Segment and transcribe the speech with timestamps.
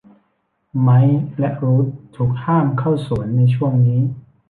[0.81, 4.01] ไมค์และรูธถูกห้ามเข้าสวนในช่วงนี้